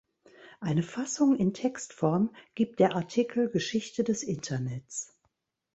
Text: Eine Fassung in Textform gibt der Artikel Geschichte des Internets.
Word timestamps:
Eine 0.61 0.81
Fassung 0.81 1.37
in 1.37 1.53
Textform 1.53 2.33
gibt 2.55 2.79
der 2.79 2.95
Artikel 2.95 3.51
Geschichte 3.51 4.03
des 4.03 4.23
Internets. 4.23 5.15